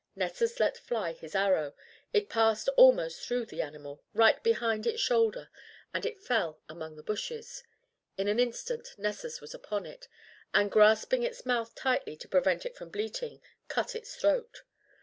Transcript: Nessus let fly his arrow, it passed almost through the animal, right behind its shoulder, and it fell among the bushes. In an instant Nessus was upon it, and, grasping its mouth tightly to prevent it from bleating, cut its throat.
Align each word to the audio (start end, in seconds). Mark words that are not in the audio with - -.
Nessus 0.15 0.59
let 0.59 0.79
fly 0.79 1.13
his 1.13 1.35
arrow, 1.35 1.75
it 2.11 2.27
passed 2.27 2.67
almost 2.69 3.21
through 3.21 3.45
the 3.45 3.61
animal, 3.61 4.01
right 4.15 4.41
behind 4.43 4.87
its 4.87 4.99
shoulder, 4.99 5.51
and 5.93 6.07
it 6.07 6.19
fell 6.19 6.59
among 6.67 6.95
the 6.95 7.03
bushes. 7.03 7.63
In 8.17 8.27
an 8.27 8.39
instant 8.39 8.95
Nessus 8.97 9.41
was 9.41 9.53
upon 9.53 9.85
it, 9.85 10.07
and, 10.55 10.71
grasping 10.71 11.21
its 11.21 11.45
mouth 11.45 11.75
tightly 11.75 12.17
to 12.17 12.27
prevent 12.27 12.65
it 12.65 12.75
from 12.75 12.89
bleating, 12.89 13.43
cut 13.67 13.93
its 13.95 14.15
throat. 14.15 14.63